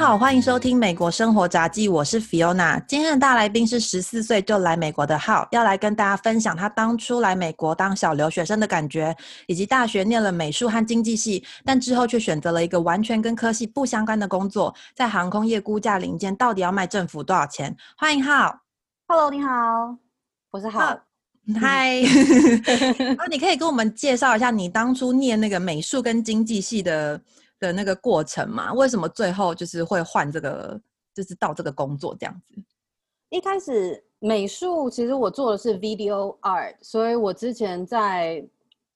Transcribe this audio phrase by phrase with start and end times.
[0.00, 2.82] 好，欢迎收听《美国生活杂记》，我是 Fiona。
[2.88, 9.14] 今天的大来宾是十四岁就来美国的浩，要来跟大家分享他当初来美国当小留学生的感觉，
[9.46, 17.76] 以及大学念了美术和经济系，但之后却选择了一个完全跟科系不相关的工作，在航空业估价零件到底要卖政府多少钱？
[17.98, 18.58] 欢迎浩
[19.06, 19.50] ，Hello，你好，
[20.50, 20.98] 我是浩，
[21.60, 22.00] 嗨，
[23.18, 27.20] 那 你可以跟我们介绍一下你当初念那个美术跟经济系的。
[27.60, 30.80] 的那个过程嘛，为什么最后就是会换这个，
[31.14, 32.60] 就是到这个工作这样子？
[33.28, 38.44] 一开始美术其实我做的是 video art，所以我之前在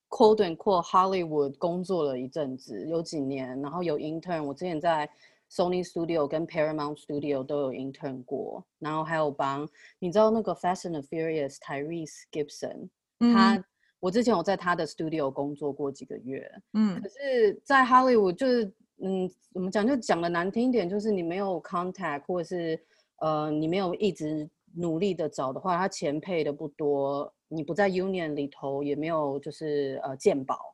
[0.08, 4.42] quote and quote Hollywood 工作了一阵子，有几年，然后有 intern。
[4.42, 5.08] 我之前在
[5.52, 9.68] Sony Studio 跟 Paramount Studio 都有 intern 过，然后还有帮
[9.98, 13.62] 你知道那个 Fast and Furious Tyrese Gibson，他。
[14.04, 19.86] 我之前有在他的 studio 工作过几个月，嗯，可是，在 Hollywood 就是，嗯，怎么讲？
[19.86, 22.78] 就讲的难听一点，就是你没有 contact，或者是，
[23.20, 30.73] 呃，你没有一直努力的找的话，他钱配的不多，你不在 union 里头，也没有就是呃鉴保，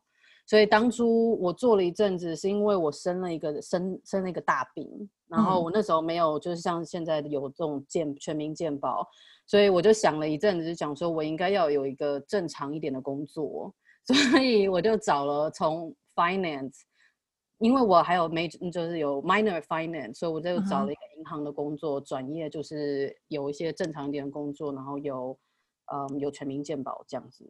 [0.51, 4.85] 所以当初我做了一阵子，是因为我生了一个生生了一个大病，
[5.29, 9.07] 然后我那时候没有就是像现在有这种健全民健保。
[9.47, 13.73] 所以我就想了一阵子，就想说我应该要有一个正常一点的工作，
[14.05, 16.81] 所以我就找了从 finance，
[17.59, 25.39] 因为我还有 major 就是有 minor finance，所以我就找了一个银行的工作，转业就是有一些正常一点的工作，然后有
[25.93, 27.49] 嗯有全民健保这样子。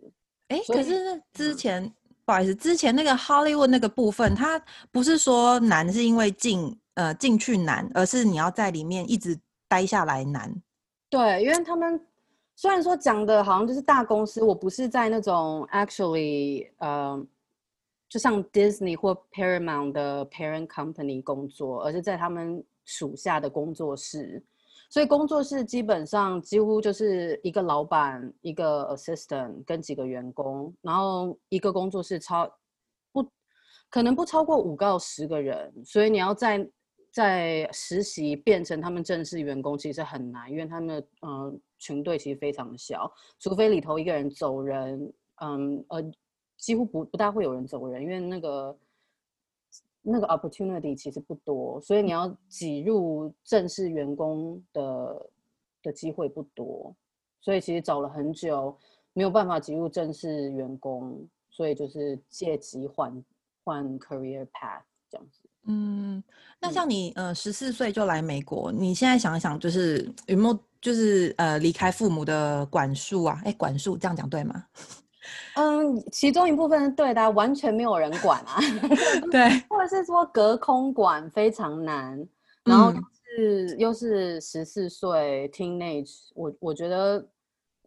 [0.50, 1.92] 哎，可是之前
[2.32, 4.58] 不好意思，之前那个 Hollywood 那个部分，它
[4.90, 10.50] 不是说难是因为进呃进去难，而是你要在里面一直待下来难。
[11.10, 12.00] 对，因为他们
[12.56, 17.22] 虽然说讲的好像就是大公司，我不是在那种 actually，呃，
[18.08, 24.42] 就像 Disney 或 Paramount 的 parent company 工作，而是在他们属下的工作室。
[24.92, 32.48] 所以工作室基本上几乎就是一个老板、一个 assistant 跟几个员工，然后一个工作室超
[33.12, 33.28] 不
[33.90, 36.70] 可能不超过五到十个人，所以你要在。
[37.14, 46.02] 在实习变成他们正式员工其实很难，因为他们的嗯群队其实非常的小，除非里头一个人走人，嗯呃
[46.58, 48.74] 几乎不不大会有人走人，因为那个
[50.02, 55.30] 那个 opportunity 其实不多，所以你要挤入正式员工的
[55.84, 56.96] 的机会不多，
[57.40, 58.78] 所以其实找了很久
[59.14, 63.24] 没有办法挤入正式员工，所以就是借机换
[63.64, 65.42] 换 career path 这样子。
[65.66, 66.24] 嗯，
[66.60, 73.40] 那像你，呃，十四岁就来美国，你现在想一想，就是有没有，就是呃，离开父母的管束啊？
[73.46, 74.66] 哎，管束这样讲对吗？
[75.56, 78.60] 嗯，其中一部分是对的，完全没有人管啊。
[79.32, 82.28] 对，或者是说隔空管非常难，
[82.66, 82.94] 然后
[83.36, 87.26] 是又是十四岁 teenage，我我觉得，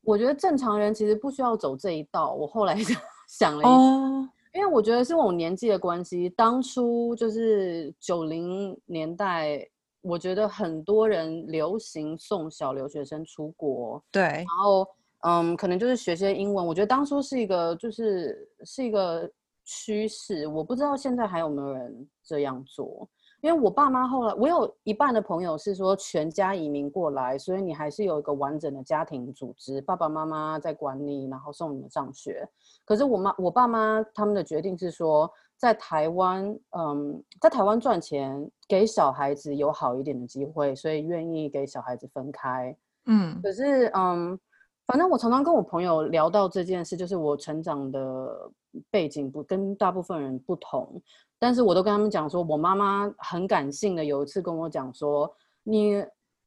[0.02, 2.32] 我觉得正常人其实不需要走这一道。
[2.32, 2.76] 我后来
[3.28, 4.30] 想了一下。
[4.54, 9.68] 因为我觉得是我年纪的关系，当初就是九零年代，
[10.00, 14.86] 我觉得很多人流行送小留学生出国，对，然后
[15.26, 16.66] 嗯，可能就是学些英文。
[16.66, 19.30] 我觉得当初是一个就是是一个
[19.64, 23.08] 趋势，我不知道现在还有没有人这样做。
[23.40, 32.48] 因为我爸妈后来，我有一半的朋友是说全家移民过来，所以你还是有一个完整的家庭组织，爸爸妈妈在管你，然后送你们上学。
[32.86, 42.74] 可是我妈、我爸妈他们的决定是说，在台湾，嗯，在台湾赚钱，给小孩子有好一点的机会，所以愿意给小孩子分开。
[43.04, 44.38] 嗯，可是，嗯，
[44.86, 48.50] 反正我常常跟我朋友聊到这件事，就是我成长的
[48.90, 51.00] 背景不跟大部分人不同。
[51.38, 56.04] 但是我都跟他们讲说，我妈妈很感性的，有一次跟我讲说，你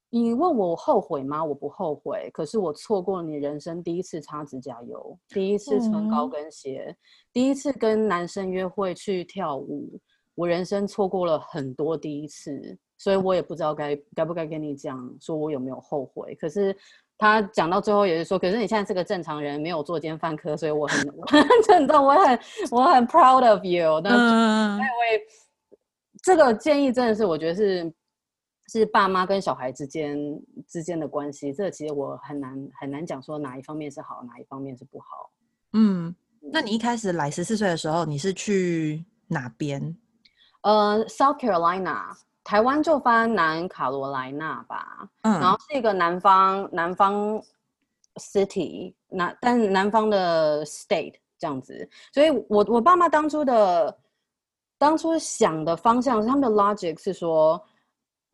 [0.10, 1.44] 你问我后悔吗？
[1.44, 6.96] 我不后悔，可是我错过了你人生第一次擦指甲油，第一次穿高跟鞋，
[7.34, 10.00] 第一次跟男生约会去跳舞，
[10.36, 16.36] 我人生错过了很多第一次，所以我也不知道该该不该跟你讲，说我有没有后悔。
[16.36, 16.78] 可是。
[17.18, 21.14] 他讲到最后也是说，可是你现在是个正常人，没有做奸犯科，所以我很
[21.66, 24.00] 真的我很我很 proud of you。
[24.02, 25.26] 但是因为
[26.22, 27.94] 这个建议真的是我觉得是
[28.68, 30.18] 是爸妈跟小孩之间
[30.68, 35.06] 之间的关系，这其实我很难很难讲说哪一方面是好，哪一方面是不好。
[35.74, 36.16] 嗯，
[36.52, 39.98] 那你一开始来十四岁的时候，你是去哪边？
[40.62, 42.16] 呃，South Carolina。
[42.48, 47.44] 台湾就翻南卡罗来纳吧，嗯，然后是一个南方南方
[48.16, 53.98] city，南但南方的 state 这样子，所以我我爸妈当初的
[54.78, 57.62] 当初想的方向是他们的 logic 是说，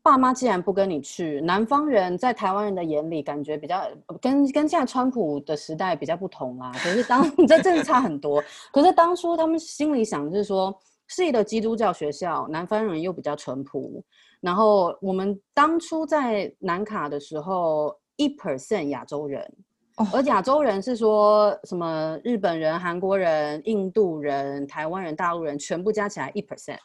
[0.00, 3.82] 爸妈既然不跟你去，南方人在台湾人的眼里感觉比较
[4.20, 6.70] 跟跟现在川普的时代比较不同啦。
[6.74, 8.40] 可是当 这真的差很多。
[8.72, 10.72] 可是当初他们心里想就是说，
[11.06, 14.02] 是一个基督教学校，南方人又比较淳朴。
[14.40, 19.50] 然后我们当初在南卡的时候，一 percent 亚洲人，
[20.12, 26.78] 而亚洲人是说什么日本人、韩国人、印度人、台湾人、大陆人全部加起来一 percent。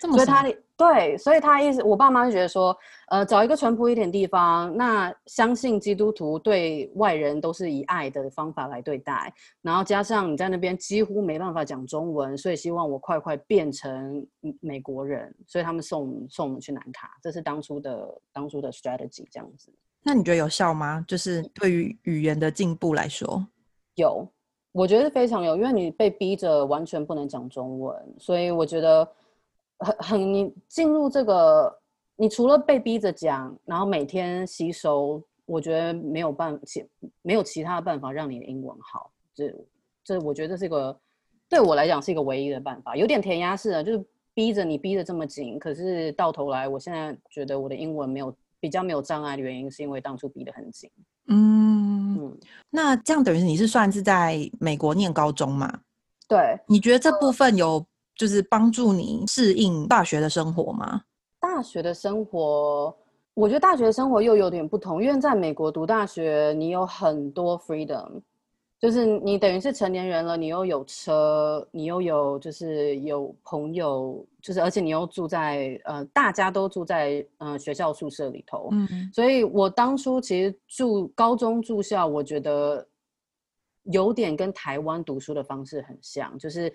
[0.00, 0.44] 所以他
[0.76, 2.76] 对，所以他意思，我爸妈就觉得说，
[3.08, 9.32] 呃，找一个淳朴一点地方，那相信基督徒对外人都是以爱的方法来对待，
[9.62, 14.26] 然后加上你在那边几乎没办法讲中文，所以希望我快快变成
[14.60, 19.72] 美国人，所以他们送送我们去南卡，这是当初的当初的 strategy 这样子。
[20.02, 21.04] 那你觉得有效吗？
[21.06, 23.46] 就是对于语言的进步来说，
[23.94, 24.28] 有，
[24.72, 29.08] 我觉得非常有，因为你被逼着完全不能讲中文，所以我觉得。
[29.78, 31.78] 很很，你进入这个，
[32.16, 36.86] 你除了被逼着讲，然后每天吸收，我觉得没有办其
[37.22, 39.10] 没有其他的办法让你的英文好。
[39.34, 39.52] 这
[40.04, 40.96] 这，我觉得是一个
[41.48, 45.58] 对我来讲是一个唯一的办法，有点填鸭式的，就是逼着你逼得这么紧。
[45.58, 50.88] 可是到头来，我现在觉得我的英文没有比较没有障碍的原因，是因为当初逼得很紧。
[51.26, 52.38] 嗯嗯，
[52.70, 55.80] 那这样等于你是算是在美国念高中嘛？
[56.28, 57.84] 对，你觉得这部分有？
[58.16, 61.02] 就是帮助你适应大学的生活吗？
[61.40, 62.96] 大学的生活，
[63.34, 68.20] 我觉得大学生活又有点不同，因为在美国读大学，你有很多 freedom，
[68.80, 82.86] 就是你等于是成年人了，你又有车，你又有就是有朋友，就是而且你又住在呃，大家都住在呃学校宿舍里头，嗯，所以我当初其实住高中住校，我觉得
[83.82, 86.72] 有点跟台湾读书的方式很像，就是。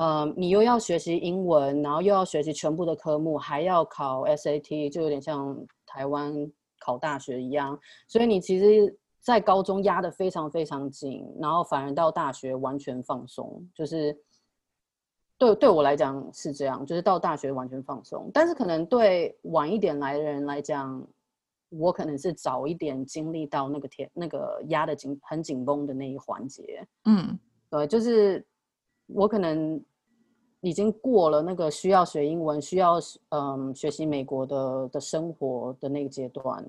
[0.00, 5.54] 呃，你又要学习英文，然后又要学习全部的科目，还要考 SAT，就有点像
[5.84, 6.34] 台湾
[6.78, 7.78] 考大学一样。
[8.08, 13.62] 所以你其实，在高中压得非常非常紧，然后反而到大学完全放松。
[13.74, 14.18] 就是
[15.36, 18.30] 对对我来讲是这样，就是到大学完全放松。
[18.32, 21.06] 但是可能对晚一点来的人来讲，
[21.68, 26.88] 我可能是早一点经历到那个天那个压的紧很紧绷的那一环节。
[27.04, 27.38] 嗯，
[27.68, 28.42] 对，就是
[29.06, 29.78] 我可能。
[30.62, 32.98] 已经过了那个需要学英文、需要
[33.30, 36.62] 嗯学习美国的的生活的那个阶段，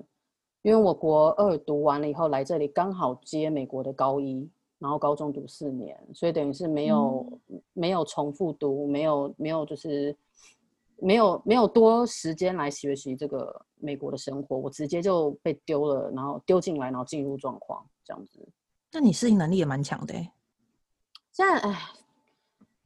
[0.62, 4.48] 因为我国二读完了以后来这里，刚好接美国的高一，
[4.78, 7.40] 然后高中读四年，所以等于是没有
[7.74, 10.16] 没有重复读，没有没有就是
[10.96, 18.48] 没有没有多时间来学习这个美国的生活，我直接就被丢了，然后丢进来，然后进入状况这样子。
[18.90, 20.32] 那你适应能力也蛮强的哎。
[21.30, 21.78] 现在哎。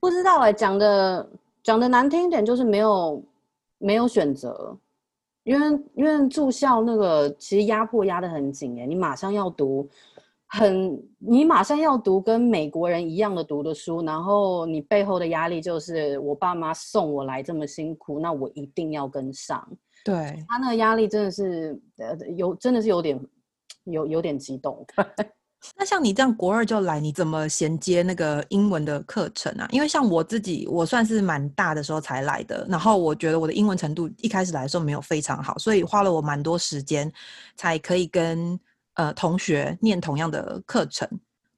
[0.06, 1.28] 不知道哎，讲的
[1.64, 3.20] 讲的难听一点，就是没有
[3.78, 4.78] 没有选择，
[5.42, 9.88] 因为因为住校那个其实压迫压得很紧哎，你马上要读，
[10.46, 19.68] 很你马上要读跟美国人一样的读的书，然后你背后的压力就是我爸妈送我来这么辛苦，那我一定要跟上。
[20.04, 20.14] 对
[20.48, 23.20] 他那个压力真的是呃有真的是有点
[23.82, 24.86] 有有点激动。
[25.74, 29.66] 那像你这样国二就来，你怎么衔接那个英文的课程啊？
[29.70, 37.10] 因为像我自己，我算是蛮大的时候才来的，然后我觉得我的英文程度一开始来的时候没有非常好，所以花了我蛮多时间
[37.56, 38.58] 才可以跟
[38.94, 41.08] 呃同学念同样的课程。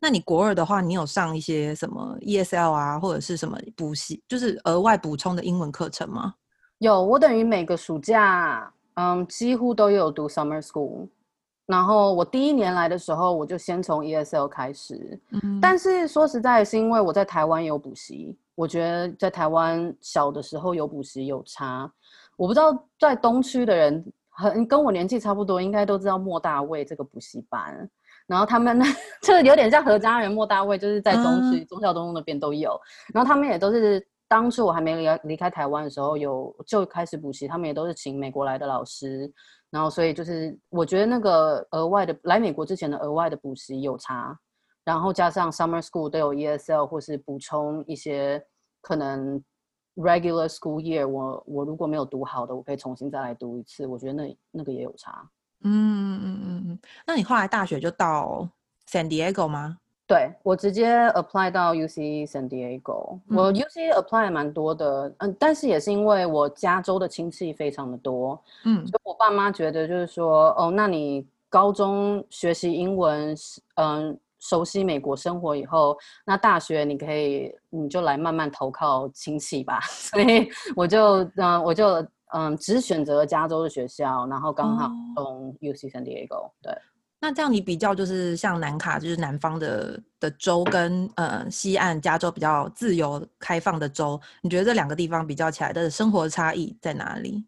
[0.01, 6.35] 那你国二的话，你有上一些什么 ESL 啊，或者是什么补习，就是额外补充的英文课程吗？
[6.79, 11.09] 有，我等于每个暑假，嗯，几乎都有读 summer school。
[11.69, 15.21] 然后我第一年来的时候，我就先从 ESL 开始。
[15.33, 21.93] 嗯，但是说实在，是因为我在台湾有补习，我觉得在台湾小的时候有补习有差。
[22.39, 27.87] 我不知道在东区的人，很跟我年纪差不多，应该都知道莫大卫这个补习班。
[28.27, 28.85] 然后他们呢，
[29.23, 32.81] 就有点像何家人，莫大卫就是在东区中校东路那边都有。
[33.13, 39.33] 然后他们也都是当初我还没离离开台湾的时候，有就开始补习，他们也都是请美国来的老师。
[39.71, 44.39] 然后，所以就是我觉得那个额外的来美国之前的额外的补习有差，
[44.85, 48.43] 然后加上 summer school 都有 ESL 或是补充一些
[48.81, 49.43] 可能
[49.97, 53.87] regular school year 我我如果没有读好的，我可以重新再来读一次。
[53.87, 55.29] 我觉得那那个也有差。
[55.65, 56.79] 嗯嗯嗯嗯。
[57.07, 58.49] 那你后来大学就到
[58.89, 59.79] San Diego 吗？
[60.09, 73.37] 对我直接 apply 到 UC San Diego，我 UC apply 蛮多的，嗯，但是也是因为我加州的亲戚非常的多，嗯，所以我爸妈觉得就是说，哦，那你高中学习英文，
[73.75, 86.51] 嗯，熟悉美国生活以后，那大学你可以，你就来慢慢投靠亲戚吧， 所以我就，嗯，我就嗯，只选择加州的学校，然后刚好从 UC San Diego。
[86.63, 86.73] 对，
[87.21, 97.45] 那这样你比较就是像南卡，就是南方的的州跟呃西岸加州比较自由开放的州，你觉得这两个地方比较起来的生活差异在哪里？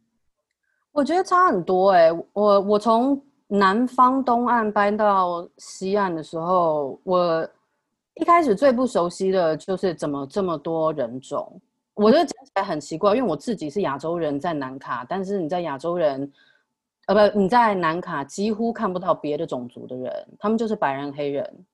[0.92, 7.48] 我觉得差很多哎，我我从南方东岸搬到西岸的时候，我
[8.14, 11.60] 一开始最不熟悉的就是怎么这么多人种。
[11.94, 16.30] 我觉得讲起来很奇怪，因为我自己是亚洲人，在南卡，但是你在亚洲人，
[17.12, 21.66] 呃，不，你在南卡几乎看不到别的种族的人，他们就是白人、黑人，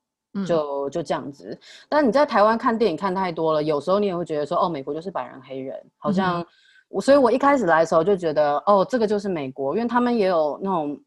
[0.47, 1.59] 就就这样子。
[1.89, 6.45] 但你在台湾看电影看太多了，有时候你也会觉得说，哦，美国就是白人、黑人，好像
[6.89, 10.99] 我，所以我一开始来的时候就觉得，哦，这个就是美国，因为他们也有那种。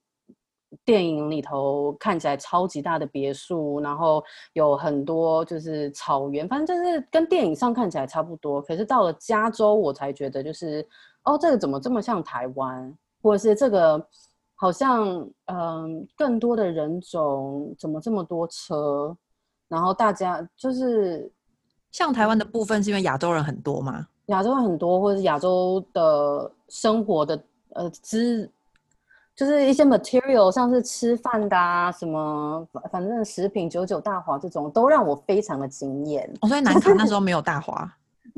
[0.85, 8.61] 电影里头看起来超级大的别墅，然后有很多就是草原，反正就是跟电影上看起来差不多。
[8.61, 10.87] 可是到了加州，我才觉得就是
[11.23, 12.95] 哦，这个怎么这么像台湾？
[13.21, 14.07] 或者是这个
[14.55, 19.15] 好像嗯，更多的人种怎么这么多车？
[19.67, 21.31] 然后大家就是
[21.91, 24.07] 像台湾的部分，是因为亚洲人很多吗？
[24.27, 28.49] 亚洲人很多，或者是亚洲的生活的呃资。
[29.35, 36.29] 就是一些 material，像是吃饭的啊，什么反正食品九九大华这种，都让我非常的惊艳。
[36.45, 37.89] 所以南卡那时候没有大华。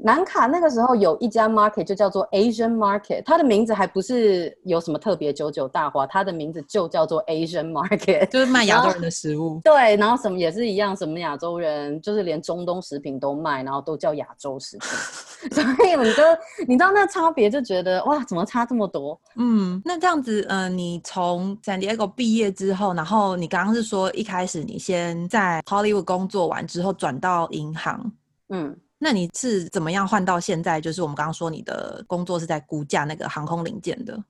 [0.03, 9.62] 南卡那个时候有一家 market 就叫做 Asian Market，它的名字还不是有什么特别九九大华，它的名字就叫做 Asian Market，就是卖亚洲人的食物。
[9.63, 14.89] 对，然后什么也是一样，什么亚洲人，就是连中东食品都卖，然后都叫亚洲食品。
[15.53, 16.24] 所以你就
[16.67, 19.20] 你知道那差别，就觉得哇，怎么差这么多？
[19.36, 28.12] 嗯，那这样子，嗯，你从 San Diego 毕业之后，然后你刚刚是说一开始你先在 Hollywood 工作完之后转到银行，
[28.50, 28.75] 嗯。
[29.03, 30.79] 那你是怎么样换到现在？
[30.79, 34.24] 就是我们刚刚说你的工作是在估价那个航空零件的。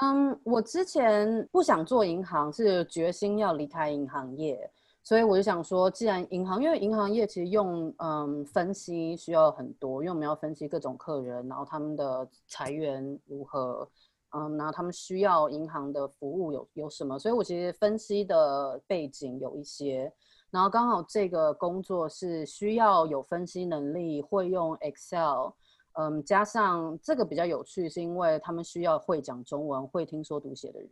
[0.00, 4.70] 嗯，我之前不想做银行，是决心要离开银行业，
[5.02, 13.90] 所以我就想说，既然银行，因为银行业其实用嗯分析需要很多，因为我们要分析各种客人，然后他们的裁员如何，
[14.30, 20.12] 嗯，然后他们需要银行的服务有有什么，所以我其实分析的背景有一些。
[20.50, 25.52] 然后刚好这个工作是需要有分析能力，会用 Excel，
[25.92, 30.90] 嗯，加上这个比较有趣，是因为他们需要会讲中文、会听说读写的人。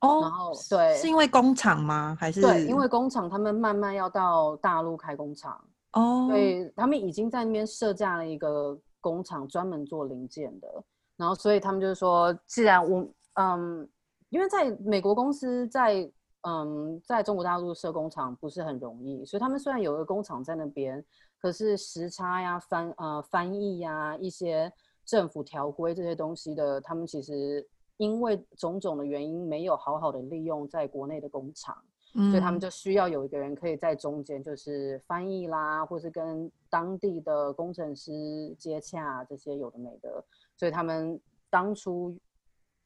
[0.00, 2.14] 哦，然后对，是因为工厂吗？
[2.20, 5.58] 还是对，因为工厂他们慢慢要到大陆开工厂
[5.94, 10.68] 哦，所以他们已经在那边设架了一个工厂，专门做零件的。
[11.16, 13.88] 然后所以他们就是说，既然我嗯，
[14.28, 16.12] 因为在美国公司在。
[16.44, 21.04] 嗯，在中国大陆设工厂不是很容易，所以他们虽然有个工厂在那边，
[21.40, 24.72] 可是时差呀、翻呃翻译呀、一些
[25.04, 27.64] 政府条规这些东西的，他们其实
[27.96, 31.76] 因为种种的原因没有好好的利用在国内的工厂，
[32.12, 38.12] 所以他们就需要有一个人可以在中间，就是翻译啦，或是跟当地的工程师
[38.58, 40.24] 接洽这些有的没的，
[40.56, 42.18] 所以他们当初。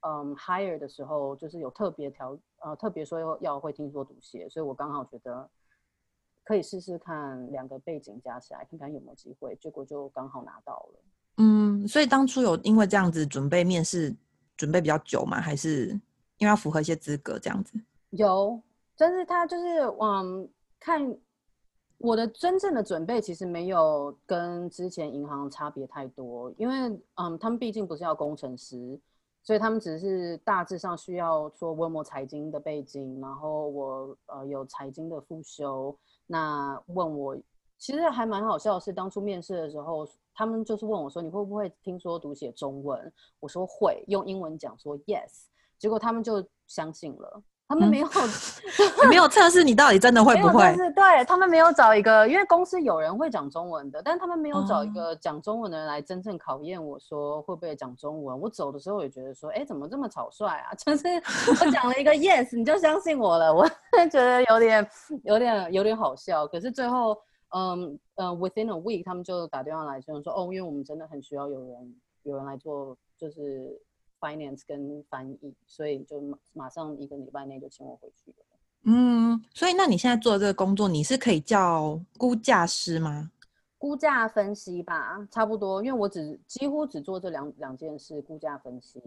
[0.01, 5.49] 嗯，hire 的时候就是有特别条，呃，特别说要要会听说读写，所以我刚好觉得
[6.45, 11.01] 可以试试看两个背景加起来，看看有没有机会，结果就刚好拿到了。
[11.39, 14.15] 嗯，所以当初有因为这样子准备面试，
[14.57, 15.41] 准备比较久吗？
[15.41, 15.89] 还是
[16.39, 17.73] 因为要符合一些资格这样子？
[18.11, 18.63] 有，
[18.97, 20.49] 但是他就是嗯，
[20.79, 21.19] 看
[21.99, 26.75] 我的真正的准备其实没有跟之前银行差别太多，因为
[27.15, 29.01] 嗯，他们毕竟不是要工程师。
[29.47, 35.97] 所以他们只是大致上需要说问我财经的背景，然后我呃有财经的复修。
[36.27, 37.39] 那问我
[37.79, 43.13] 其实还蛮好笑的是，当初面试的时候，他们就是问我说你会不会听说读写中文？
[43.39, 45.45] 我说会，用英文讲说 yes，
[45.79, 47.41] 结果他们就相信了。
[47.69, 48.09] 他们没有
[49.11, 50.73] 没有测试你到底真的会不会？
[50.77, 58.41] 是对他们没有找一个，因为公司有人会讲中文的，但他们没有找一个讲中文的人来真正考验我说会不会讲中文。
[58.41, 60.73] 我走的时候也觉得说，哎，怎么这么草率啊？
[60.79, 61.09] 就是
[61.61, 63.67] 我讲了一个 yes，你就相信我了， 我
[64.11, 64.89] 觉得有点
[65.25, 66.47] 有点有点好笑。
[66.47, 67.19] 可是最后，
[67.51, 73.77] 嗯呃，within a week，他们就打电话来就说，哦，因为我们真的很需要有人有人来做，就是。
[74.27, 78.37] Finance 跟翻译，所以就马马上一个礼拜内就请我回去了。
[78.83, 83.31] 嗯，所以那你现在做的这个工作，你是可以叫估价师吗？
[83.79, 89.01] 估价分析吧，差不多，因为我只几乎只做这两两件事，估价分析。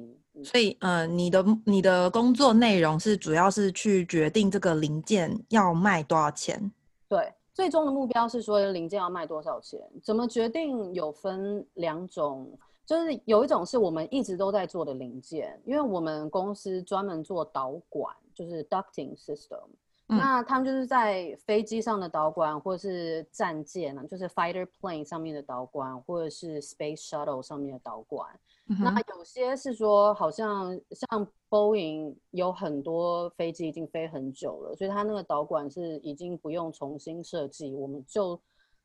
[0.44, 6.72] 所以，呃，你的你的工作内容是主要是去决定这个零件要卖多少钱？
[7.08, 9.80] 对，最终的目标是说零件要卖多少钱？
[10.04, 10.94] 怎么决定？
[10.94, 12.58] 有分两种。
[12.90, 19.62] 就是有一种是我们一直都在做的零件，因为我们公司专门做导管，就是 ducting system。
[20.08, 28.28] 那他们就是在飞机上的导管，或者是战舰呢，就是 fighter plane 上面的导管，或者是 space shuttle 上面的导管。
[28.66, 38.40] 那有些是说，好像像 Boeing 有很多飞机已经飞很久了，所以它那个导管是已经不用重新设计，我们就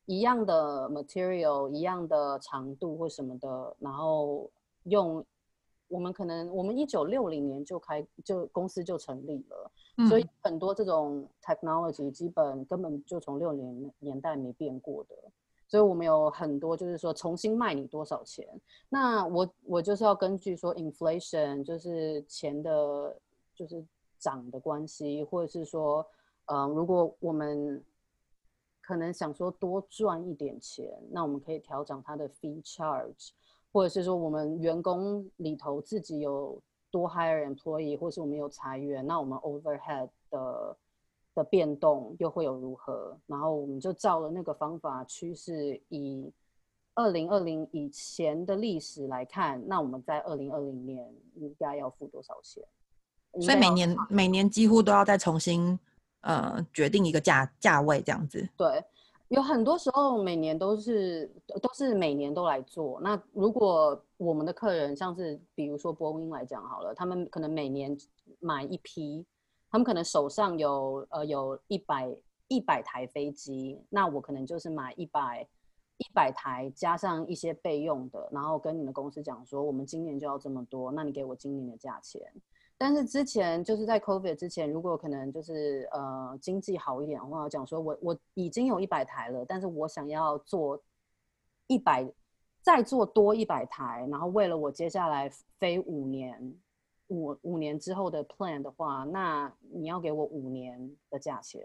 [0.06, 4.50] 一样的 material，一样的长度或什么的，然后
[4.84, 5.24] 用。
[5.88, 9.70] 我们可能，我们一九六零年就开，就公司就成立了，
[10.08, 15.14] 所以很多这种 technology 基本根本就从六零年代没变过的，
[15.68, 18.48] 所以我们有很多就是说重新卖你多少钱，
[18.88, 23.14] 那我我就是要根据说 inflation 就是钱的，
[23.54, 23.84] 就是
[24.18, 26.04] 涨的关系，或者是说，
[26.46, 27.80] 嗯，如果我们
[28.86, 33.30] 可能想说多赚一点钱，那我们可以调整他的 fee charge。
[33.72, 36.62] 或者是说我们员工里头自己有
[36.92, 40.76] 多 hire employee，或是我们有裁员，那我们 overhead 的
[41.34, 43.18] 的变动又会有如何？
[43.26, 46.32] 然后我们就照了那个方法趋势，以
[46.94, 52.62] 二零二零以前的历史来看，那我们在二零二零年应该要付多少钱？
[53.40, 55.76] 所以每年每年几乎都要再重新
[56.24, 58.48] 呃决定一个价价位这样子。
[58.56, 58.84] 对。
[59.28, 61.28] 有很多时候，每年都是
[61.60, 63.00] 都是每年都来做。
[63.00, 67.96] 那如果我们的客人像是比如说波音来讲好了，他们可能每年
[68.38, 69.24] 买一批，
[69.70, 72.14] 他们可能手上有呃有一百
[72.48, 75.48] 一百台飞机，那我可能就是买一百
[75.96, 82.20] 一百台加上一些备用的，然后跟你的公司讲说，我们今年就要这么多，那你给我今年的价钱。
[82.76, 90.82] 但是之前就是在 COVID 之前，如果可能就是呃经济好一点的话，讲说我我已经有一百台了，但是我想要做
[91.68, 92.06] 一百，
[92.60, 96.54] 再做多一百台，然后为了我接下来飞五年，
[97.06, 101.62] 五五年之后的 plan 的话，那你要给我五年的价钱，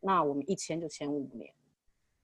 [0.00, 1.52] 那我们一签就签五年，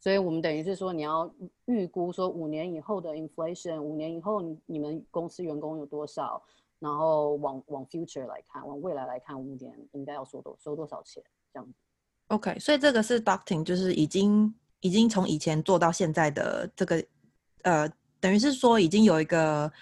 [0.00, 1.30] 所以我们等于是说你要
[1.66, 6.42] 预估说五年以后的 inflation，五年以后你们公司员工有多少。
[6.78, 11.72] 然后往往 future 来看，往未来来看，五年应该要收多收多少钱这样子
[12.28, 17.04] ？OK，所以这个是 docting，就是已经已经从以前做到现在的这个，
[17.62, 17.88] 呃，
[18.20, 19.72] 等于是说已经有一个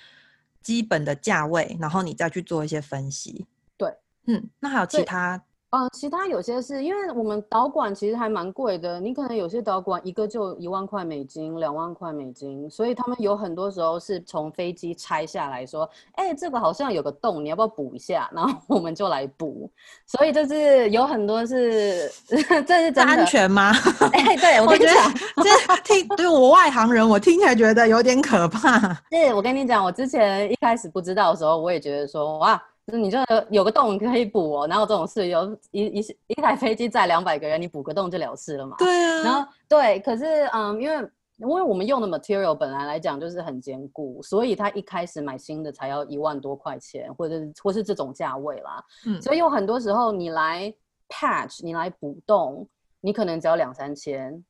[0.61, 3.47] 基本的价位，然后你再去做一些分析。
[3.77, 3.95] 对，
[4.27, 5.43] 嗯，那还有其他？
[5.75, 18.29] 嗯，其他有些是因为我们导管其实还蛮贵的，你可能有些导管一个就一万块美金、两万块美金，所以他们有很多时候是从飞机拆下来说，哎，这个好像有个洞，你要不要补一下？
[18.35, 19.71] 然后我们就来补。
[20.07, 23.73] 所以就是有很多是， 这是真安全吗？
[24.13, 24.95] 哎，对我跟你讲，
[25.43, 28.79] 这听对我外行人，我听起来觉得有点可怕。
[29.11, 32.63] 是我跟你讲，我之前一开始不知道的时候，我也觉得说，哇。
[32.87, 33.19] 就是你这
[33.51, 35.29] 有个洞可以补哦，哪有这种事？
[35.29, 38.77] 有一一一台飞机载两百个人，你补个洞就了事了嘛？
[38.77, 39.23] 对啊。
[39.23, 48.85] 然后对，可是嗯，因为因为我们用的 material 本来来讲就是很坚固，所以他一开始买新的才要一万多块钱，或者或是这种价位啦。
[49.07, 49.23] 嗯。
[49.23, 50.75] 所以有很多时候你来
[51.09, 52.69] patch，你来补洞，
[53.01, 54.45] 你可能只要两三千，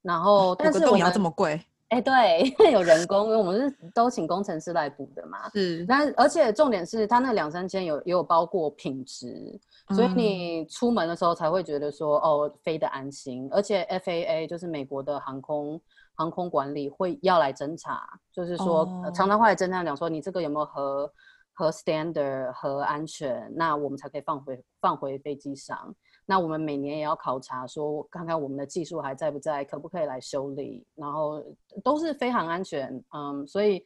[0.00, 1.60] 然后但是洞要这么贵。
[1.94, 5.48] 哎，对， 有人工，因为我们是都请工程师来补的嘛。
[5.50, 9.56] 是，但而且重点是他那两三千有也有包括品质，
[9.94, 13.48] 所以你出门的时候才会觉得说哦飞得安心。
[13.52, 15.80] 而且 FAA 就是美国的航空
[16.16, 18.02] 航空管理会要来侦查，
[18.32, 21.08] 就是说常常会来侦查讲说你这个有没有和
[21.52, 25.94] 和 standard 和安全，那我们才可以放回放回飞机上。
[26.26, 31.44] 那我们每年也要考察，说看看我们的技术还在不在，可不可以来修理，然后
[31.82, 33.84] 都是非常安全，嗯，所以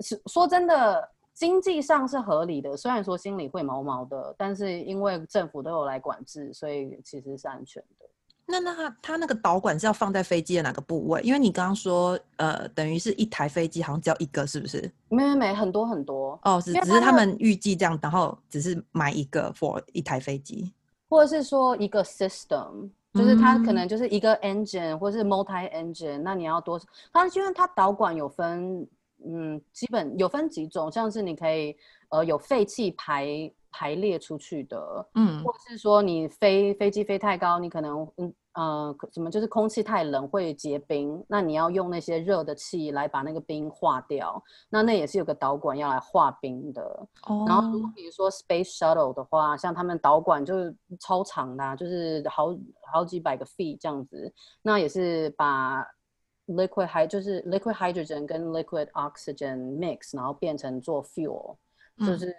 [0.00, 8.06] 是说真的，经济上是合理的，虽然说心里会毛毛的，但是因为政府都有来管制，所以其实是安全的。
[8.46, 11.22] 那那他他那个导管是要放在飞机的哪个部位？
[11.22, 14.80] 因为你刚刚说，呃，等于是一台飞机好像只要一个，是不是？
[15.08, 20.74] 没没没，很多很多哦，只只是他们预计这样，然后只是买一个 for 一台飞机。
[21.10, 26.80] 或者是说一个 system，就是它可能就是一个 engine 或是 multi engine，那你要多，
[27.12, 28.88] 它因为它导管有分，
[29.26, 31.76] 嗯，基本有分几种，像是你可以
[32.10, 38.32] 呃有废气排排列出去的，嗯，或者是说你飞飞机飞太高，你可能嗯。
[38.54, 46.82] 呃，什么就是空气太冷会结冰，那你要用那些热的气来把那个冰化掉，那那也是有个导管要来化冰的。
[47.28, 47.44] 哦。
[47.46, 52.48] 然后如果比如说 Space Shuttle 的话，像他们导管就是超长的，就是好
[52.92, 54.32] 好几百个 feet 这样子，
[54.62, 55.86] 那也是把
[56.48, 61.56] liquid hy 就是 liquid hydrogen 跟 liquid oxygen mix，然后变成做 fuel，
[61.98, 62.34] 就是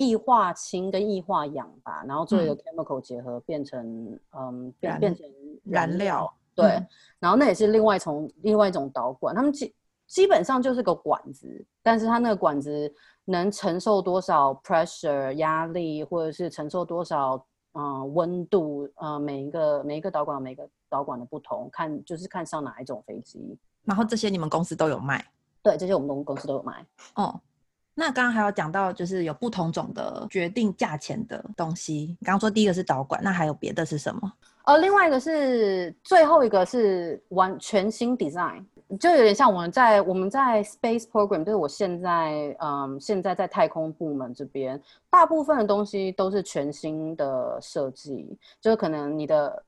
[0.00, 5.26] 液化氢跟异化氧吧，然后做一个 chemical 结合，变成嗯变变成
[5.62, 6.32] 燃料。
[6.54, 6.82] 对，
[7.18, 9.74] 然后那也是另外从另外一种导管，他们基
[10.06, 12.90] 基本上就是个管子，但是它那个管子
[13.26, 23.58] 能承受多少 pressure 压力，或者是承受多少嗯温度，呃每一个每一个导管每个导管的不同，看就是看上哪一种飞机。
[23.84, 25.22] 然后这些你们公司都有卖？
[25.62, 26.86] 对，这些我们公公司都有卖。
[27.16, 27.38] 哦。
[27.94, 32.16] 那刚刚还有讲到，就是有不同种的决定价钱的东西。
[32.24, 34.32] 刚刚说第一个是导管，那还有别的是什么？
[34.64, 38.64] 呃，另外一个是最后一个是完全新 design，
[38.98, 49.62] 就有点像我们在我们在 space program，就是我现在嗯现在在太空部门这边，大部分的东西都是全新的设计，就是可能你的。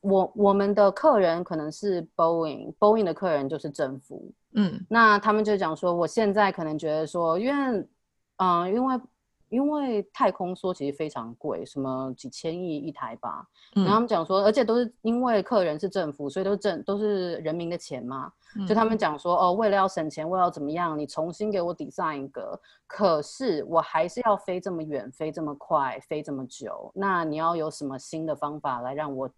[0.00, 7.88] 我我们的客人可能是 Boeing，Boeing 的客人就是政府，嗯，那他们就讲说，我现在可能觉得说，因为，
[8.36, 9.00] 嗯，因为
[9.48, 18.32] 因为太空梭其实非常贵，什么几千亿一台吧，然后他们讲说，而且都是因为客人是政府，所以都是政都是人民的钱嘛，
[18.68, 29.28] 就他们讲说，哦，为了要省钱，为了要怎么样，你重新给我 design 一个，可是我还是要飞这么远，飞这么快，飞这么久，那你要有什么新的方法来让我？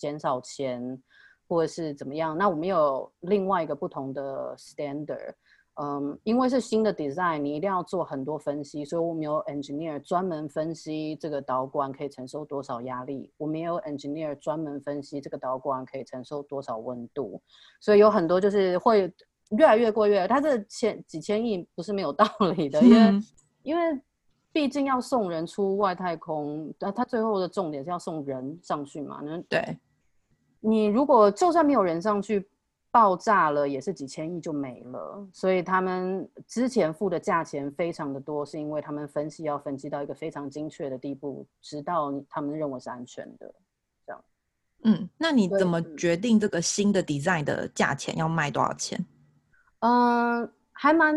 [0.00, 1.00] 减少钱，
[1.46, 2.36] 或者是怎么样？
[2.38, 5.34] 那我们有另外一个不同的 standard，
[5.74, 17.40] 嗯，因为是新的 design，你一定要做很多分析，所以我们有 engineer 专门分析这个导管可以承受多少压力，我们也有 engineer 专门分析这个导管可以承受多少温度，
[17.78, 19.12] 所以有很多就是会
[19.50, 22.24] 越来越贵越，它这千几千亿不是没有道
[22.56, 23.20] 理的，因为
[23.62, 24.00] 因为
[24.52, 29.78] 毕竟要送人出外太空，那它最后的重点是要送人上去嘛，那对。
[30.60, 32.48] 你如果就算没有人上去，
[32.92, 35.26] 爆炸了也是几千亿就没了。
[35.32, 43.54] 所以他们之前付的价钱非常的多，是因为他们分析要分析到一个非常精确的地步，直到他们认为是安全的。
[44.04, 44.24] 这样，
[44.82, 48.98] 嗯，那你怎么决定这个新的 design 的价钱要卖多少钱？
[49.78, 51.14] 嗯，还蛮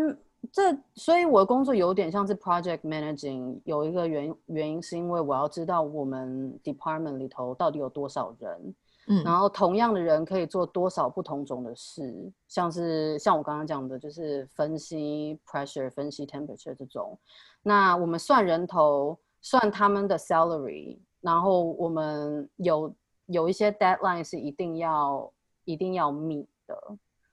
[0.52, 3.60] 这，所以我的工作有点像是 project managing。
[3.64, 8.74] 有一个原原因是因为我要知道我们 department 里头到底有多少人。
[9.06, 17.18] 嗯，然后同样的人可以做多少不同种的事，像是像我刚刚讲的，就是分析 pressure、分析 temperature 这种。
[17.62, 22.94] 那我们算人头，算他们的 salary，然后我们有
[23.26, 25.30] 有一些 deadline 是一定要
[25.64, 26.74] 一定要 meet 的，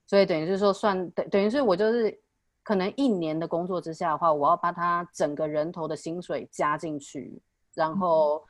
[0.05, 2.21] 所以等于是说算等等于是我就是
[2.63, 7.41] 可能一年的工作之下的话，我要把他整个人头的薪水加进去，
[7.73, 8.43] 然后。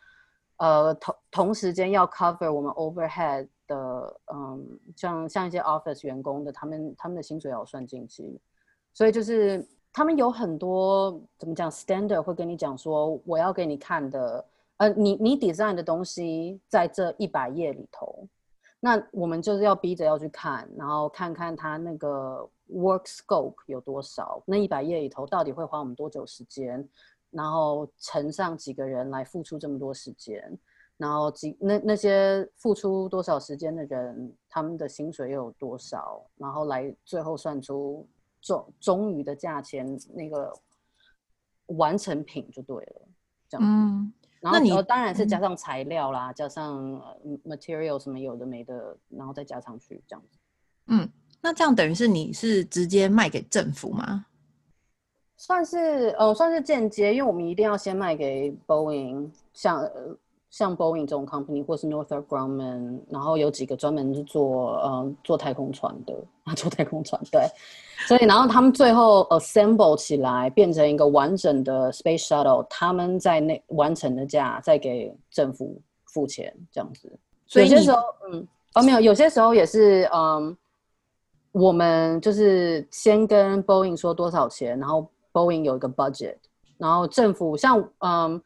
[0.62, 8.39] 呃，同同时间要 cover 我们 overhead 的，嗯，像像一些 office 员工的，他们他们的薪水要算进去，
[8.93, 14.45] 所以就是他们有很多怎么讲 standard 会跟你讲说，我要给你看的，
[14.78, 18.28] 呃，你你 design 的东西在这一百页里头，
[18.80, 26.88] 那我们就是要逼着要去看，然后看看他那个 work scope 有多少，那一百页里头到底会花我们多久时间。
[27.32, 30.58] 然后乘上几个人来付出这么多时间，
[30.98, 36.24] 然后几那那些付出多少时间的人，他们的薪水又有多少？
[36.36, 38.08] 然后来最后算出
[38.41, 40.54] 终终于的价钱，那个
[41.67, 43.08] 完成品就对了，
[43.50, 43.65] 这样。
[43.65, 47.02] 嗯，然后你当然是加上材料啦，加上
[47.46, 50.38] material 什么有的没的，然后再加上去这样子。
[50.88, 51.10] 嗯，
[51.41, 54.26] 那这样等于是你是直接卖给政府吗？
[55.44, 59.90] 算是呃，算是间接，因为我们一定要先卖给 Boeing，像
[60.52, 67.42] 像 Boeing 这种 company，或是 Northrop Grumman，然后有几个专门是做呃做太空船的啊，做太空船对，
[68.08, 77.12] 所以然后他们最后 assemble 起来变成一个完整的 space shuttle，他们在那完成的价再给政府付钱这样子。
[77.48, 77.98] 所以有些时候
[78.32, 80.56] 嗯哦没有，有些时候也是嗯，
[81.52, 85.10] 我们就是先跟 Boeing 说多少钱，然后。
[85.32, 86.38] Boeing 有一个 budget，
[86.78, 88.41] 然后政府像嗯，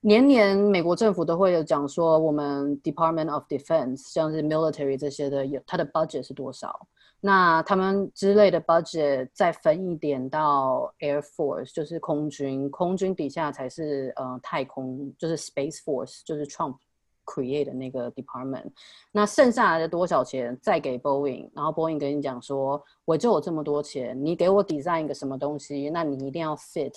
[0.00, 6.86] 年年美国政府都会有讲说，我们 Department of Defense 像是 military 这些的，有它的 budget 是多少？
[7.20, 16.76] 那他们之类的 budget 再分一点到 Air Force，就是空军，空军底下才是呃太空，就是 Space Force，就是 Trump。
[17.24, 18.64] Create 的那个 department，
[19.12, 26.94] 那剩下来的多少钱再给 Boeing，然后 Boeing 跟你讲说，我就有这么多钱，你给我 design 一个什么东西，那你一定要 fit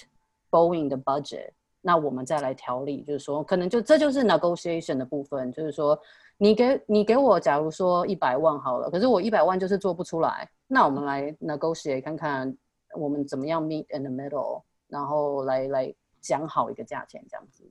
[0.49, 1.49] Boeing 的 budget，
[1.81, 5.97] 那我们再来调理，就是说，可能就这就是 negotiation 的部分，就是说，
[6.37, 12.57] 你给你给我，假如说一百万好了，可是我一百万就是做不出来，那我们来 negotiate 看看，
[12.95, 17.63] 我们怎么样 meet in the middle，然后来来讲好一个价钱这样子。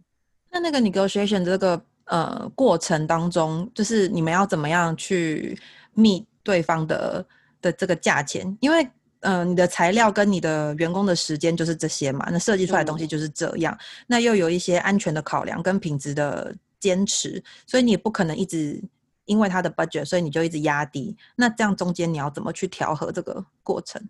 [0.51, 5.59] 那那个 negotiation 这个呃过程当中，就是你们要怎么样去
[5.95, 7.25] meet 对方的
[7.61, 8.57] 的这个价钱？
[8.61, 8.89] 因为
[9.21, 18.81] 嗯，你的材料跟你的员工的时间就是这些嘛，那设计出来的东西就是这样，那又有一些安全的考量跟品质的坚持，所以你也不可能一直
[19.25, 21.17] 因为它的 budget，所以你就一直压低。
[21.35, 24.01] 那这样中间你要怎么去调和这个过程？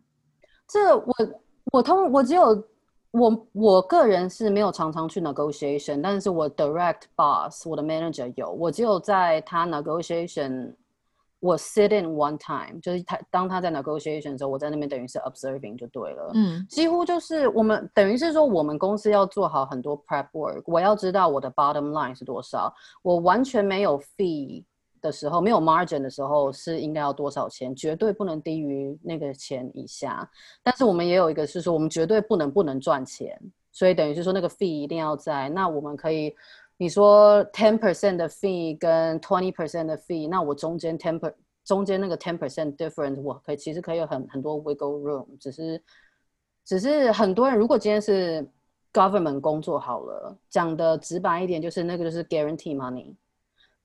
[0.68, 1.14] 这我
[1.72, 2.62] 我通我只有
[3.10, 10.74] 我我个人是没有常常去 negotiation，但是我 direct boss 我的 manager 有，我只有在他 negotiation。
[11.38, 16.30] 我 sit in one time，就是他当他在 negotiation 的时候，我在那边等于是 observing 就对了。
[16.34, 20.62] 嗯，几乎就是我们等于是说，我们公司要做好很多 prep work。
[20.64, 24.64] 我要知道我的 bottom line 是多少，我完全没有 fee
[25.06, 30.28] 的时候，没有 margin 的时候是应该要多少钱，绝对不能低于那个钱以下。
[30.62, 33.40] 但是我们也有一个是说，我们绝对不能不能赚钱，
[33.72, 35.48] 所以等于是说那个 fee 一定要在。
[35.48, 36.34] 那我们可以。
[36.78, 41.32] 你说 ten percent 的 fee 跟 twenty percent 的 fee，那我中间 ten per
[41.64, 45.82] 中间那个 ten percent difference，我可以其实可以有很很多 wiggle room，只是
[46.66, 48.46] 只是很多人如果今天是
[48.92, 53.14] government 工作好了，讲的直白一点就是那个就是 guarantee money。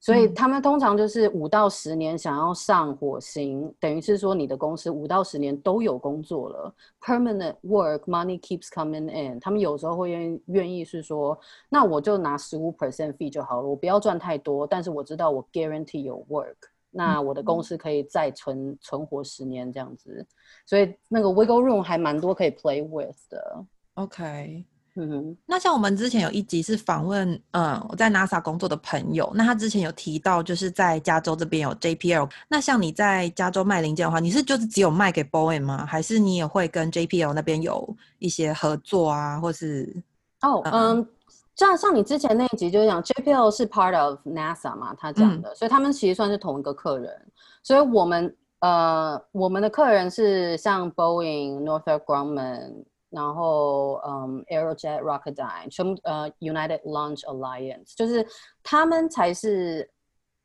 [0.03, 9.39] 所以他们通常就是五到十年想要上火星，等于是说你的公司五到十年都有工作了，permanent work money keeps coming in。
[9.39, 16.55] 他们有时候会愿愿意是说，那我就拿十五 percent fee 就好了，我不要赚太多，但是我知道我 guarantee 有 work，
[16.89, 20.25] 那我的公司可以再存存活十年这样子。
[20.65, 23.65] 所以那个 wiggle room 还蛮多可以 play with 的。
[23.93, 24.65] OK。
[24.95, 32.30] 嗯，那像我们之前有一集是访问，嗯，我在 NASA 工作的朋友，那他之前有提到，就是在加州这边有 JPL。
[32.49, 35.86] 那像你在加州卖零件的话，你是就是只有卖给 Boeing 吗？
[35.86, 40.04] 还是你也会跟 JPL 那边有一些合作啊，或是？
[40.41, 41.08] 哦，嗯，
[41.56, 47.15] 像像你之前那一集就是讲 JPL 是 part of NASA 嘛，他讲的，所以他们其实算是同一个客人。
[47.63, 52.84] 所以我们呃，我们的客人是像 Boeing、Northrop Grumman。
[53.12, 58.26] 然后，嗯，Aerojet Rocketdyne，全部呃，United Launch Alliance，就是
[58.63, 59.91] 他们才是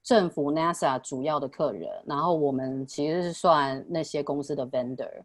[0.03, 1.89] 政府 NASA 主要的客人。
[2.05, 5.23] 然后我们其实是算那些公司的 vendor，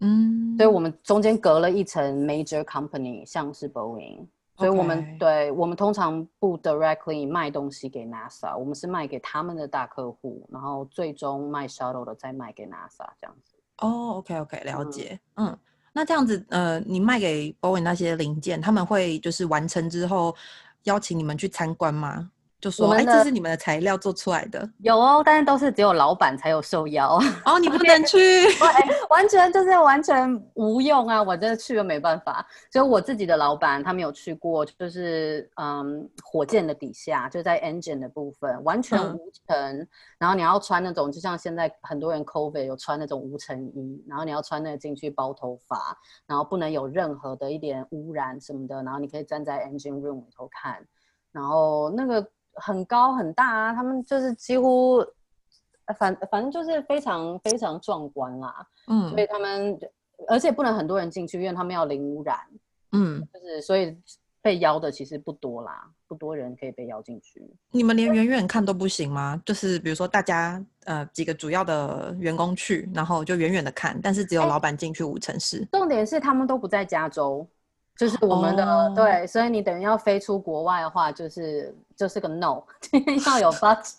[0.00, 4.26] 嗯，所以我们中间隔了一层 major company，像是 Boeing，
[4.58, 13.54] 所以我们对我们通常不 directly 卖东西给 NASA，我们是卖给他们的大客户，然后最终卖 shuttle 的再卖给 NASA 这样子。
[13.78, 15.56] 哦，OK，OK，了解，嗯。
[15.96, 20.34] 那这样子，呃，你卖给 Boeing 那些零件，他们会就是完成之后
[20.82, 22.30] 邀请你们去参观吗？
[22.64, 24.66] 就说，哎，这是你们的材料做出来的。
[24.78, 27.20] 有哦，但是都是只有老板才有受邀。
[27.44, 28.46] 哦，你不 能去，
[29.10, 31.22] 完全就是完全无用啊！
[31.22, 32.46] 我真的去了没办法。
[32.72, 39.86] 所以我自己的老板他没有去过，就是嗯，火箭的底下就在 engine 的部分完全无尘，
[40.18, 45.94] 然后你要穿那种，就像现在很多人 COVID 有穿那种无尘衣，然后你要穿那个进去包头发，
[46.26, 50.82] 然后不能有任何的一点污染什么的，然后你可以站在 engine room 里头看，
[51.30, 52.26] 然后那个。
[52.56, 55.04] 很高很大啊，他们就是几乎，
[55.98, 58.66] 反反正就是非常非常壮观啦。
[58.88, 59.78] 嗯，所以他们，
[60.28, 62.38] 而且不能很多人进去，因为他们要零污染。
[62.92, 63.96] 嗯，就是所以
[64.40, 67.42] 被邀的其实不多啦，不多人可以被邀进去。
[67.70, 69.42] 你们连远远看都不行吗？
[69.44, 75.66] 就是比如说大家呃几个主要的员工去，然后就远远的看，但是只有老板进去五城市。
[75.72, 77.46] 重点是他们都不在加州。
[77.96, 82.62] 就是我们的对，所以你等于要飞出国外的话，就是就是个 no，
[83.26, 83.98] 要有 budget，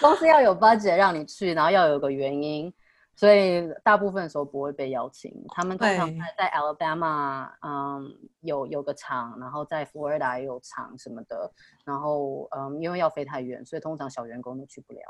[0.00, 2.72] 公司要有 budget 让你去，然后要有个原因，
[3.14, 5.30] 所以大部分时候不会被邀请。
[5.54, 11.52] 他们通常在在 Alabama，嗯，有有个厂，然后在 Florida 也有厂什么的，
[11.84, 15.00] 然后嗯，因为要飞太远，所以通常小员工都去不了。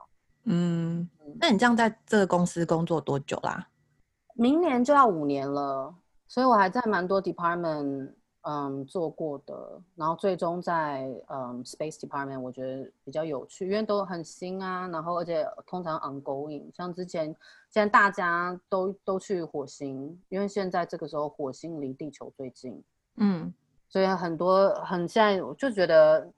[0.46, 3.68] 嗯，那你这样在这个公司工作多久啦？
[4.34, 5.94] 明年就要五年了。
[6.30, 8.12] 所以我还在蛮多 department
[8.42, 17.26] 嗯做过的，然后最终在嗯 space department 我觉得比较有趣，因为都很新啊，然后而且通常 ongoing，像之前
[17.68, 22.80] 现在大家都都去火星，因为现在这个时候火星离地球最近，
[23.16, 23.52] 嗯，
[23.88, 26.32] 所以很多很现在我就觉得，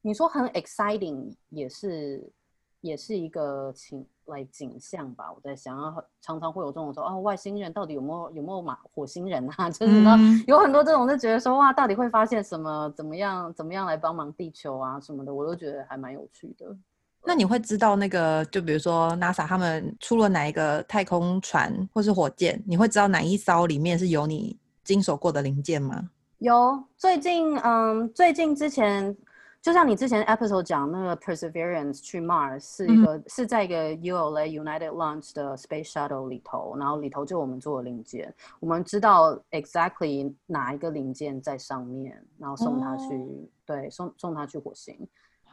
[0.00, 2.32] 你说很 exciting 也是
[2.80, 5.32] 也是一个情来景象吧。
[5.32, 5.76] 我在想，
[6.20, 9.68] 常常会有这种说，哦，外星人到底有没有有没有马火星人啊？
[9.72, 12.92] 就是呢，有很多这种就觉得说，哇，到底会发现什么？
[12.96, 13.52] 怎么样？
[13.54, 15.34] 怎么样来帮忙地球啊什么的？
[15.34, 16.76] 我都觉得还蛮有趣的。
[17.24, 26.10] 那你会知道那个，就比如说 NASA 他们出了哪一个太空船或是火箭，你会知道哪一艘里面是有你经手过的零件吗？
[26.38, 29.16] 有，最近，嗯，最近之前，
[29.62, 44.98] 就像你之前 episode 讲那个 Perseverance 去 Mars 是一个是在一个 ULA United Launch 的 Space Shuttle 里头，然后里头就我们做的零件，我们知道 exactly 哪一个零件在上面，然后送它去，对，送送它去火星。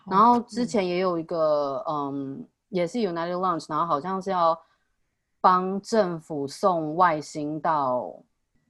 [0.10, 4.60] 然后之前也有一个，嗯，也是 United Launch，然后好像是要
[5.39, 8.12] 帮政府送外星到，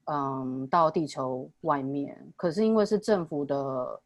[0.04, 2.30] 嗯，到地球外面。
[2.36, 4.02] 可是因为是政府的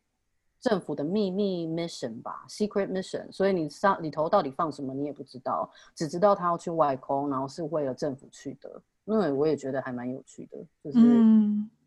[0.64, 8.82] 政府的秘密 mission 吧，secret mission，所以你上里头到底放什么你也不知道，只知道他要去外空，然后是为了政府去的。
[9.04, 11.00] 那我也觉得还蛮有趣的，就是。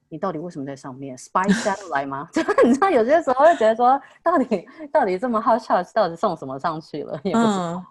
[0.09, 2.29] 你到底为什么在上面？Spy satellite 吗？
[2.33, 7.21] 就你知道，有些时候会觉得说，到底到底这么好笑，到底送什么上去了？
[7.25, 7.83] 嗯，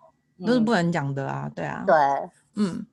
[0.45, 1.83] 都是不能讲的啊，对啊。
[1.85, 1.95] 对，
[2.55, 2.85] 嗯。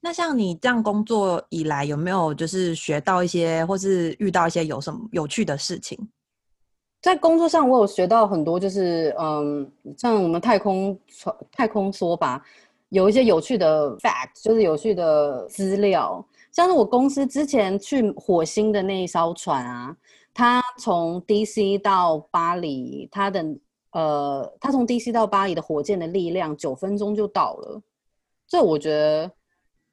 [0.00, 5.98] 那像你这样工作以来，有没有就是学到一些，或是遇到一些有什么有趣的事情？
[7.04, 12.42] 在工作上，我有学到很多，就是嗯，像我们太空船太空说吧，
[12.88, 16.26] 有一些有趣的 fact，就是有趣的资料。
[16.50, 19.94] 像是我公司之前去火星的那一艘船啊，
[20.32, 23.44] 它从 DC 到巴黎，它的
[23.92, 27.82] 呃，它从 DC 到巴黎的火箭的力量九分钟就到了，
[28.48, 29.30] 这我觉得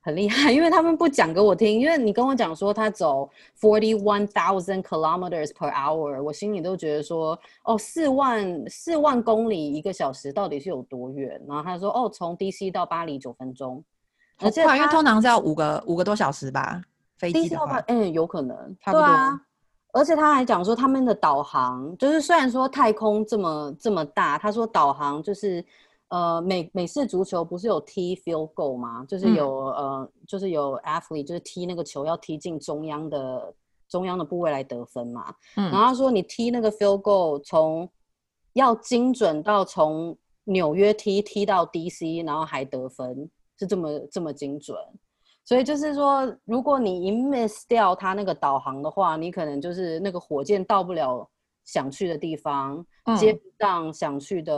[0.01, 11.39] 很厉害， 因为他们不讲给我听，因为你跟我讲说他走 forty one thousand kilometers per hour，我心里都觉得说，哦，四万四万公里一个小时到底是有多远？
[11.47, 13.83] 然后他说，哦，从 DC 到巴黎九分钟。
[14.39, 16.81] 而且因为通常是要五个五个多小时吧，
[17.17, 19.07] 飞机的话，嗯，有可能，差不多。
[19.93, 25.63] 而且他还讲说，他们的导航就是虽然说太空这么这么大，他说导航就是
[26.11, 29.03] 呃美美式足球不是有踢 field goal 吗？
[29.09, 33.53] 就是有呃就是有 athlete 就是踢那个球要踢进中央的
[33.89, 35.33] 中央的部位来得分嘛。
[35.57, 37.89] 嗯，然后他说你踢那个 field goal 从
[38.53, 43.29] 要精准到从纽约踢踢到 DC，然后还得分。
[43.59, 44.75] 是这么这么精准，
[45.45, 51.29] 所以就是说，如果你一 miss 掉他那个导航的话，你可能就是那个火箭到不了
[51.63, 52.85] 想去的地方，
[53.17, 54.53] 接不上想去的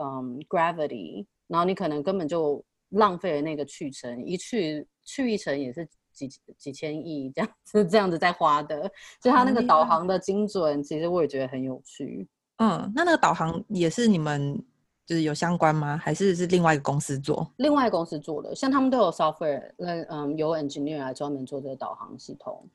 [0.00, 8.90] 嗯 gravity，然后你可能根本就浪费了那个去程，一去去一程也是几几千亿这样子这样子在花的，
[9.20, 12.28] 所以它那个导航的精准，其实我也觉得很有趣。
[12.56, 14.64] 嗯，那那个导航也是你们。
[15.06, 15.98] 就是有相关吗？
[15.98, 17.46] 还是是另外一个公司做？
[17.58, 22.66] 另外公司做的，像他们都有 software，那嗯，有 engineer 来专门做这个导航系统。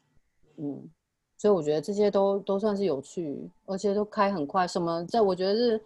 [0.58, 0.88] 嗯，
[1.40, 4.68] 所以我觉得这些都都算是有趣，而且都开很快。
[4.68, 5.04] 什么？
[5.06, 5.82] 在我觉得是，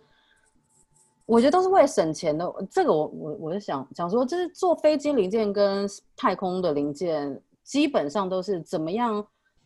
[1.26, 2.54] 我觉得都是为了省钱的。
[2.70, 5.88] 这个我我我是想想说，就是做飞机零件跟
[6.18, 9.26] 太空的零件，基本上都是怎么样。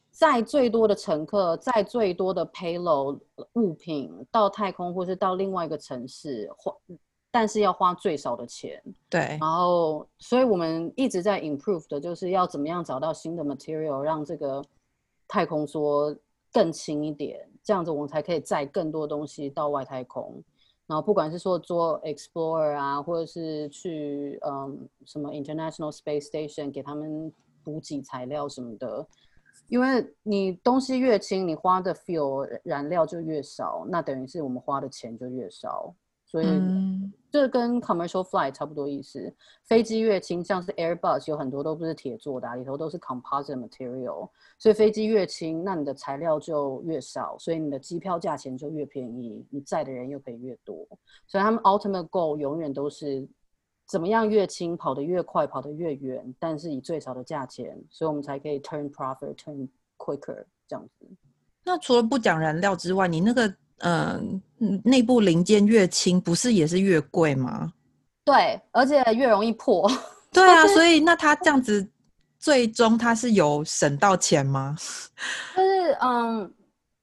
[0.09, 3.19] 载最多的乘客，载最多的 payload
[3.53, 6.73] 物品到太空，或是到另外一个城市花，
[7.29, 8.81] 但是要花最少的钱。
[9.11, 9.37] 对。
[9.39, 14.59] 然后，所以我们一直在 improve 的，就是要怎么样找到新的 material，让这个
[15.27, 16.17] 太空梭
[16.51, 20.43] 更轻一点，这样子我们才可以载更多东西到外太空。
[20.87, 27.29] 然后，不管是说做 explorer 啊，或者是去嗯什么 international space station 给他们
[27.61, 29.05] 补给材料什么的。
[29.67, 35.93] 因为你东西越轻，你花的 fuel 燃料就越少，那等于是我们花的钱就越少，
[36.25, 36.47] 所以
[37.37, 39.33] 这跟 commercial flight 差不多意思。
[39.63, 50.87] 飞机越轻，像是 Airbus 有很多都不是铁做的，里头都是 composite material，所以飞机越轻，那你的材料就越少，所以你的机票价钱就越便宜，你载的人又可以越多。
[51.27, 53.27] 所以他们 ultimate goal 永远都是。
[53.89, 61.07] 怎么样越轻跑得越快跑得越远，但是以最少的价钱，所以我们才可以 turn profit turn quicker 这样子。
[61.63, 63.47] 那除了不讲燃料之外，你那个
[63.79, 64.41] 嗯
[64.83, 67.71] 内部零件越轻，不是也是越贵吗？
[68.25, 69.89] 对，而且越容易破。
[70.31, 71.87] 对啊，所以那他这样子
[72.39, 74.75] 最终他是有省到钱吗？
[75.55, 76.53] 就是嗯。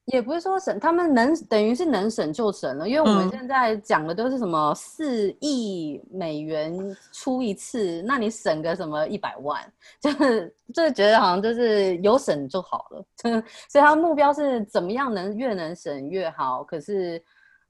[0.05, 9.59] 也不是说省，他们能等于是能省就省了，因为我们现在讲的都是什么四亿美元出一次，那你省个什么一百万，
[9.99, 13.05] 就是就觉得好像就是有省就好了，
[13.67, 16.63] 所以他目标是怎么样能越能省越好。
[16.63, 17.19] 可是，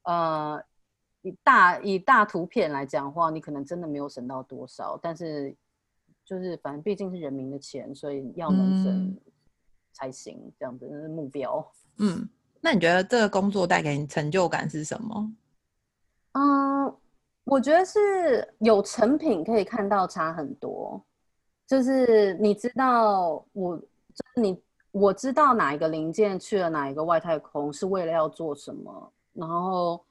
[0.04, 0.62] 呃，
[1.22, 5.56] 以大以大图片来讲的话，你可能真的没有省到多少，但是
[6.26, 9.18] 就是反正毕竟是人民的钱，所以要能省
[9.94, 11.66] 才行，这样子是目标。
[11.98, 12.28] 嗯，
[12.62, 15.32] 那你觉得这个工作带给你成就感是什么？
[16.34, 16.96] 嗯，
[17.46, 21.02] 我觉得是有成品可以看到差很多，
[21.66, 23.86] 就是你知道我，就
[24.34, 30.04] 是你我知道哪一个零件去了哪一个外太空是为了要做什么，然后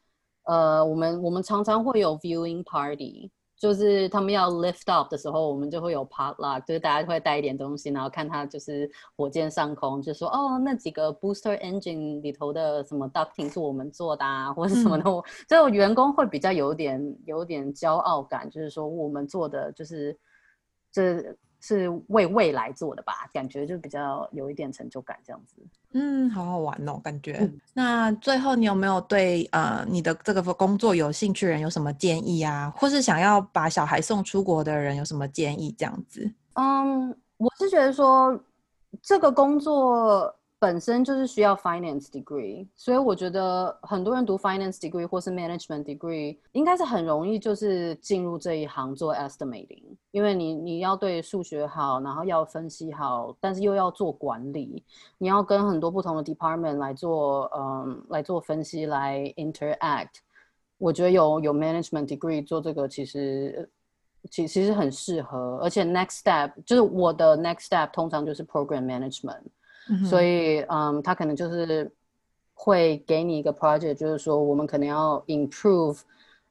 [0.44, 3.30] 呃，我们我们常常会有 viewing party。
[3.64, 15.04] 就是他们要 lift off 的时候，我们就会有 potluck，就是大家会带一点东西，然后看他就是火箭上空，就说哦，那几个 booster engine 里头的什么 ducting 是我们做的啊，或者什么的，
[15.48, 20.14] 就员工会比较有点有点骄傲感，就是说我们做的就是
[20.92, 21.02] 这。
[21.02, 21.38] 是
[22.08, 25.56] 为未来做的吧，感觉就比较有一点成就感这样子。
[25.92, 27.50] 嗯，好好玩哦，感觉。
[27.72, 32.72] 那最后你有没有对呃你的这个工作有兴趣人有什么建议啊？
[32.76, 35.74] 或是想要把小孩送出国的人有什么建议？
[35.78, 36.30] 这样子。
[36.54, 38.38] 嗯，我是觉得说
[39.02, 40.34] 这个工作。
[40.58, 54.82] 本身就是需要 finance degree，所以我觉得很多人读 finance degree 或是 management degree，应该是很容易就是进入这一行做 estimating，因为你你要对数学好，然后要分析好，但是又要做管理，
[55.18, 60.08] 你要跟很多不同的 department 来做，嗯，来做分析，来 interact。
[60.78, 63.68] 我觉得有有 management degree 做这个其实
[64.30, 69.42] 其其实很适合，而且 next step 就是我的 next step 通常就是 program management。
[70.08, 71.90] 所以，嗯，他可能就是
[72.54, 76.00] 会给你一个 project，就是说我们可能要 improve，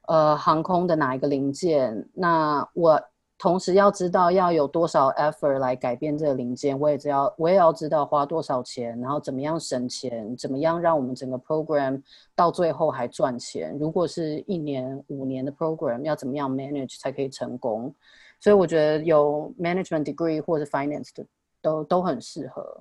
[0.06, 2.08] 呃，航空的哪一个零件。
[2.14, 3.00] 那我
[3.36, 12.00] 同时要知道要有多少 effort 来改变这个零件，我也知道，我也要知道花多少钱，然后怎么样省钱，怎么样让我们整个 program
[12.36, 13.76] 到最后还赚钱。
[13.78, 17.92] 如果是一年、五年的 program，要怎么样 manage 才可以成功？
[18.38, 21.26] 所以我觉得有 management degree 或者 finance 的
[21.60, 22.78] 都都很适合。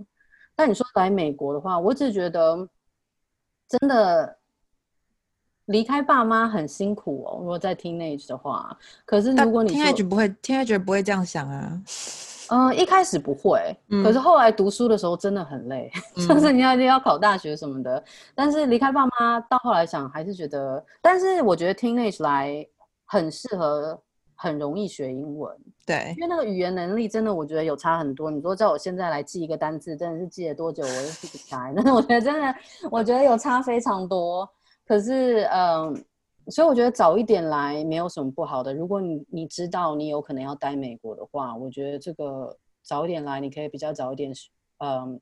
[0.56, 2.68] 但你说来美国的话，我只觉得
[3.68, 4.38] 真的
[5.66, 7.38] 离开爸妈很辛苦哦。
[7.40, 11.82] 如果在 teenage 的话，可是如果你 teenage 不会，teenage 不会这样想啊。
[12.50, 15.90] 嗯，一开始不会，可是后来读书的时候真的很累，
[16.28, 18.04] 就是你要要考大学什么的。
[18.36, 22.68] 但是离开爸妈到后来想，还是觉得，但是我觉得 teenage 来
[23.06, 24.00] 很适合。
[24.44, 28.30] 很容易学英文，对，因为那个语言能力真的，我觉得有差很多。
[28.30, 31.72] 你说叫我现在来记一个单字，真的是记了多久我都记不起来。
[31.74, 32.56] 但 是我觉得真的，
[32.92, 34.46] 我觉得有差非常多。
[34.86, 35.96] 可是，嗯，
[36.48, 38.74] 所以我觉得早一点来没有什么不好的。
[38.74, 44.34] 如果你你知道你有可能要待美国的话，我觉得这个早一点来，你可以比较早一点，
[44.80, 45.22] 嗯，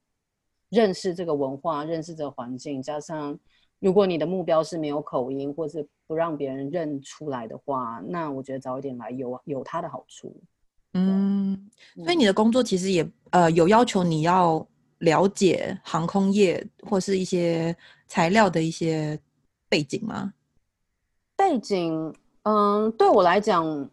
[0.69, 3.37] 认识这个文化，认识这个环境，加上。
[3.81, 10.33] 如果你的目标是没有口音，或是不让别人认出来的话，那我觉得早一点来有有它的好处。
[10.93, 11.69] 嗯，
[12.03, 14.65] 所以你的工作其实也呃有要求你要
[14.99, 17.75] 了解航空业或是一些
[18.07, 19.19] 材料的一些
[19.67, 20.31] 背景吗？
[21.35, 22.13] 背景，
[22.43, 23.89] 嗯，对我来讲，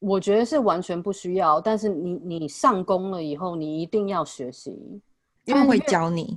[0.00, 1.60] 我觉得是完全不需要。
[1.60, 5.00] 但是你你上工了以后，你一定要学习，
[5.46, 6.36] 他们会教你。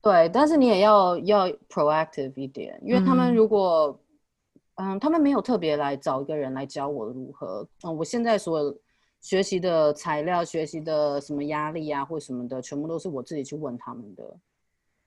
[0.00, 3.98] 对，但是你也要要 proactive 一点，因为他们如果，
[4.76, 8.74] 嗯，他们没有特别来找一个人来教我如何，嗯，我现在所
[9.20, 14.36] 学习的材料、学习的什么压力啊或什么的，全部都是我自己去问他们的。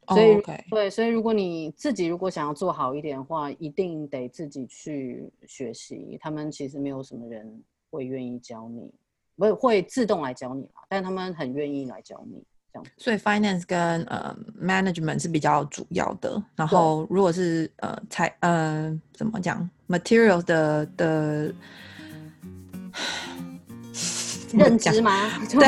[0.08, 6.18] 所以，对，所以如果你自己如果想要做好一点的话，一定得自己去学习。
[6.20, 8.92] 他们其实没有什么人会愿意教你，
[9.38, 12.44] 不会会自动来教你嘛，但他们很愿意来教你。
[12.98, 21.54] 所以 finance 跟呃 management 是比较主要的，然后如果是呃财呃怎么讲 materials 的的
[24.54, 25.30] 认知吗？
[25.50, 25.62] 对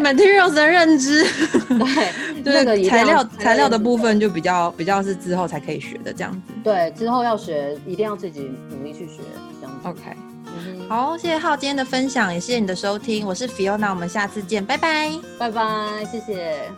[0.00, 1.24] ，materials 的认知，
[1.68, 6.52] 对，那个材料材料的部分就比较比较是之后才可以学的这样子。
[6.64, 9.20] 对，之后要学一定要自己努力去学
[9.60, 9.88] 这样子。
[9.88, 10.16] OK。
[10.88, 16.72] 好，谢谢浩今天的分享，也谢谢你的收听，我是 Fiona，我们下次见，拜拜，拜拜，谢谢。